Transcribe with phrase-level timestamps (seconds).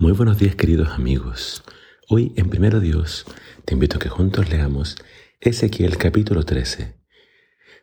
[0.00, 1.64] Muy buenos días queridos amigos.
[2.08, 3.26] Hoy en Primero Dios
[3.64, 4.94] te invito a que juntos leamos
[5.40, 6.94] Ezequiel capítulo 13.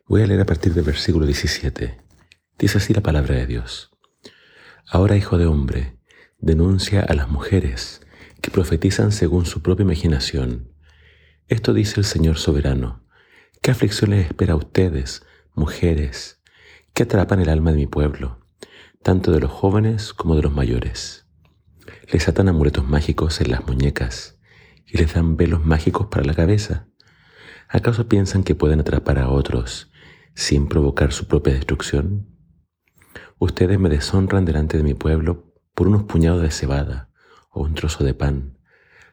[0.08, 1.98] Voy a leer a partir del versículo 17.
[2.58, 3.92] Dice así la palabra de Dios.
[4.88, 5.98] Ahora, hijo de hombre,
[6.40, 7.99] denuncia a las mujeres
[8.40, 10.72] que profetizan según su propia imaginación.
[11.50, 13.04] Esto dice el Señor soberano.
[13.62, 16.41] ¿Qué aflicción les espera a ustedes, mujeres,
[16.94, 18.40] que atrapan el alma de mi pueblo,
[19.04, 21.24] tanto de los jóvenes como de los mayores?
[22.12, 24.39] Les atan amuletos mágicos en las muñecas
[24.85, 26.88] y les dan velos mágicos para la cabeza.
[27.67, 29.91] ¿Acaso piensan que pueden atrapar a otros
[30.35, 32.27] sin provocar su propia destrucción?
[33.39, 37.09] Ustedes me deshonran delante de mi pueblo por unos puñados de cebada
[37.49, 38.59] o un trozo de pan,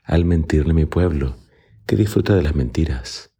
[0.05, 1.39] al mentirle mi pueblo,
[1.87, 3.35] que disfruta de las mentiras.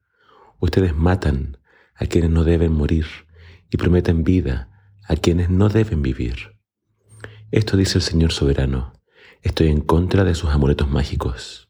[0.61, 1.59] Ustedes matan
[1.95, 3.07] a quienes no deben morir
[3.71, 4.71] y prometen vida
[5.07, 6.59] a quienes no deben vivir.
[7.51, 9.02] Esto dice el Señor soberano.
[9.43, 11.69] Estoy en contra de sus amuletos mágicos,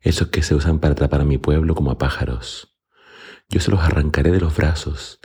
[0.00, 2.76] esos que se usan para atrapar a mi pueblo como a pájaros.
[3.48, 5.18] Yo se los arrancaré de los brazos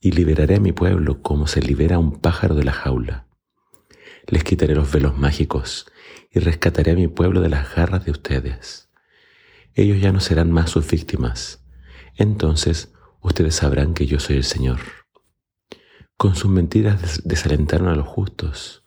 [0.00, 3.26] y liberaré a mi pueblo como se libera un pájaro de la jaula.
[4.28, 5.86] Les quitaré los velos mágicos
[6.30, 8.88] y rescataré a mi pueblo de las garras de ustedes.
[9.74, 11.64] Ellos ya no serán más sus víctimas.
[12.16, 14.78] Entonces ustedes sabrán que yo soy el Señor.
[16.16, 18.84] Con sus mentiras desalentaron a los justos,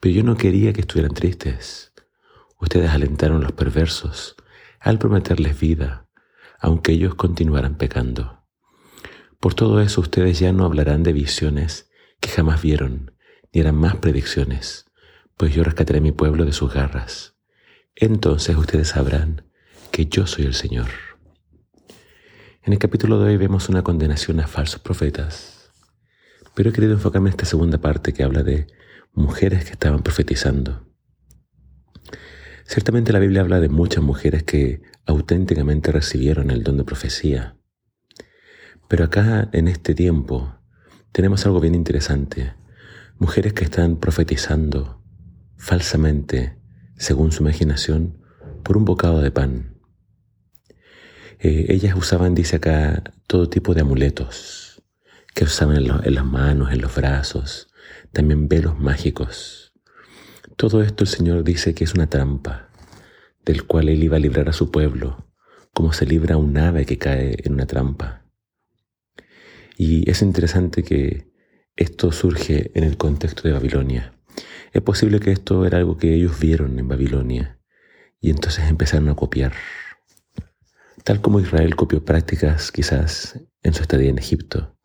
[0.00, 1.89] pero yo no quería que estuvieran tristes.
[2.60, 4.36] Ustedes alentaron a los perversos
[4.80, 6.08] al prometerles vida,
[6.58, 8.44] aunque ellos continuaran pecando.
[9.38, 13.12] Por todo eso ustedes ya no hablarán de visiones que jamás vieron,
[13.52, 14.84] ni harán más predicciones,
[15.36, 17.34] pues yo rescataré a mi pueblo de sus garras.
[17.96, 19.50] Entonces ustedes sabrán
[19.90, 20.88] que yo soy el Señor.
[22.62, 25.72] En el capítulo de hoy vemos una condenación a falsos profetas,
[26.54, 28.66] pero he querido enfocarme en esta segunda parte que habla de
[29.14, 30.89] mujeres que estaban profetizando.
[32.64, 37.56] Ciertamente la Biblia habla de muchas mujeres que auténticamente recibieron el don de profecía.
[38.88, 40.54] Pero acá, en este tiempo,
[41.12, 42.54] tenemos algo bien interesante.
[43.18, 45.02] Mujeres que están profetizando
[45.56, 46.58] falsamente,
[46.96, 48.20] según su imaginación,
[48.62, 49.76] por un bocado de pan.
[51.38, 54.82] Eh, ellas usaban, dice acá, todo tipo de amuletos
[55.34, 57.68] que usaban en las manos, en los brazos,
[58.12, 59.69] también velos mágicos.
[60.60, 62.68] Todo esto el Señor dice que es una trampa,
[63.46, 65.26] del cual Él iba a librar a su pueblo,
[65.72, 68.26] como se libra un ave que cae en una trampa.
[69.78, 71.32] Y es interesante que
[71.76, 74.12] esto surge en el contexto de Babilonia.
[74.74, 77.58] Es posible que esto era algo que ellos vieron en Babilonia
[78.20, 79.54] y entonces empezaron a copiar.
[81.04, 84.76] Tal como Israel copió prácticas quizás en su estadía en Egipto,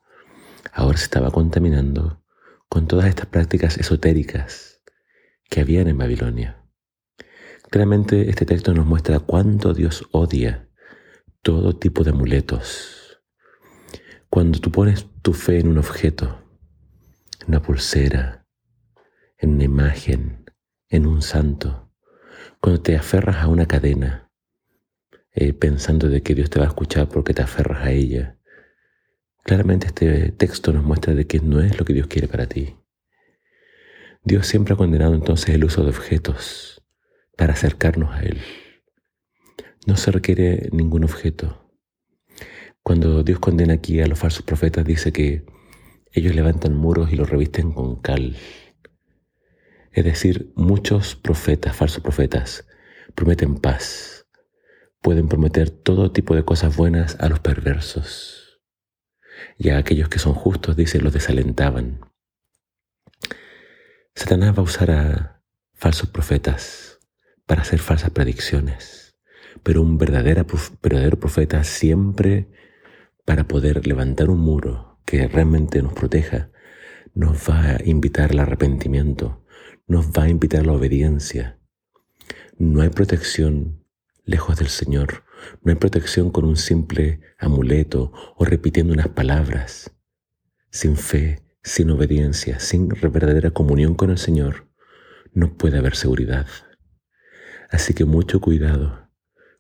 [0.72, 2.24] ahora se estaba contaminando
[2.70, 4.75] con todas estas prácticas esotéricas
[5.50, 6.62] que habían en Babilonia.
[7.70, 10.70] Claramente este texto nos muestra cuánto Dios odia
[11.42, 13.22] todo tipo de amuletos.
[14.30, 16.42] Cuando tú pones tu fe en un objeto,
[17.42, 18.48] en una pulsera,
[19.38, 20.46] en una imagen,
[20.90, 21.92] en un santo,
[22.60, 24.32] cuando te aferras a una cadena,
[25.34, 28.40] eh, pensando de que Dios te va a escuchar porque te aferras a ella,
[29.44, 32.76] claramente este texto nos muestra de que no es lo que Dios quiere para ti.
[34.28, 36.84] Dios siempre ha condenado entonces el uso de objetos
[37.38, 38.42] para acercarnos a Él.
[39.86, 41.72] No se requiere ningún objeto.
[42.82, 45.46] Cuando Dios condena aquí a los falsos profetas, dice que
[46.12, 48.36] ellos levantan muros y los revisten con cal.
[49.92, 52.68] Es decir, muchos profetas, falsos profetas,
[53.14, 54.26] prometen paz.
[55.02, 58.60] Pueden prometer todo tipo de cosas buenas a los perversos.
[59.60, 62.00] Y a aquellos que son justos, dice, los desalentaban.
[64.18, 65.44] Satanás va a usar a
[65.74, 67.00] falsos profetas
[67.46, 69.18] para hacer falsas predicciones,
[69.62, 70.46] pero un verdadero,
[70.82, 72.50] verdadero profeta siempre
[73.26, 76.50] para poder levantar un muro que realmente nos proteja,
[77.14, 79.44] nos va a invitar al arrepentimiento,
[79.86, 81.60] nos va a invitar a la obediencia.
[82.58, 83.84] No hay protección
[84.24, 85.26] lejos del Señor,
[85.62, 89.92] no hay protección con un simple amuleto o repitiendo unas palabras.
[90.72, 94.70] Sin fe, sin obediencia, sin verdadera comunión con el Señor,
[95.34, 96.46] no puede haber seguridad.
[97.72, 99.10] Así que mucho cuidado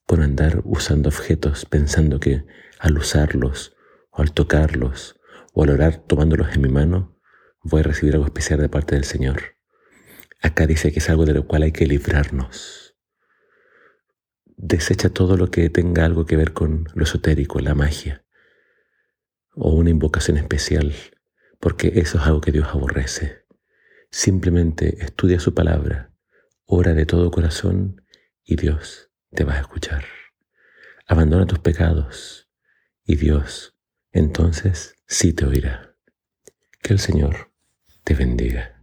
[0.05, 2.45] con andar usando objetos pensando que
[2.79, 3.75] al usarlos
[4.11, 5.19] o al tocarlos
[5.53, 7.19] o al orar tomándolos en mi mano,
[7.63, 9.57] voy a recibir algo especial de parte del Señor.
[10.43, 12.95] Acá dice que es algo de lo cual hay que librarnos.
[14.57, 18.23] Desecha todo lo que tenga algo que ver con lo esotérico, la magia,
[19.55, 20.93] o una invocación especial
[21.65, 23.43] porque eso es algo que Dios aborrece.
[24.11, 26.13] Simplemente estudia su palabra,
[26.65, 28.03] ora de todo corazón
[28.43, 30.05] y Dios te va a escuchar.
[31.07, 32.51] Abandona tus pecados
[33.03, 33.75] y Dios
[34.11, 35.95] entonces sí te oirá.
[36.83, 37.51] Que el Señor
[38.03, 38.74] te bendiga.